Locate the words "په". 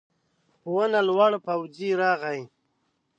0.61-0.67